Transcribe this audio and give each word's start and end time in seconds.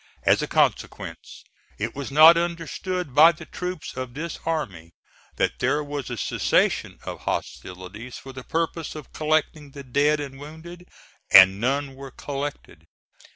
As 0.23 0.41
a 0.41 0.47
consequence, 0.47 1.43
it 1.77 1.93
was 1.93 2.09
not 2.09 2.35
understood 2.35 3.13
by 3.13 3.31
the 3.33 3.45
troops 3.45 3.95
of 3.95 4.15
this 4.15 4.39
army 4.47 4.93
that 5.35 5.59
there 5.59 5.83
was 5.83 6.09
a 6.09 6.17
cessation 6.17 6.97
of 7.03 7.19
hostilities 7.19 8.17
for 8.17 8.33
the 8.33 8.43
purpose 8.43 8.95
of 8.95 9.13
collecting 9.13 9.69
the 9.69 9.83
dead 9.83 10.19
and 10.19 10.39
wounded, 10.39 10.89
and 11.29 11.61
none 11.61 11.93
were 11.93 12.09
collected. 12.09 12.87